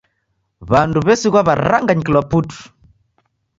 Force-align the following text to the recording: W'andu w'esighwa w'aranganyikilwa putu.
W'andu 0.69 0.99
w'esighwa 1.05 1.41
w'aranganyikilwa 1.47 2.21
putu. 2.31 2.59